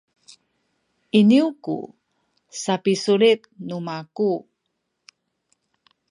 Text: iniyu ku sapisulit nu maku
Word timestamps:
iniyu 1.19 1.47
ku 1.63 1.75
sapisulit 2.61 3.41
nu 3.67 3.77
maku 3.87 4.31